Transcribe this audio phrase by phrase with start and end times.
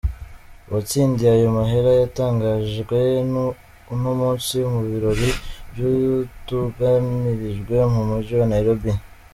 [0.67, 2.99] Uwatsindiye ayo mahera yatangajwe
[3.93, 5.29] uno munsi mu birori
[5.73, 8.91] vyatunganirijwe mu muji wa Nairobi.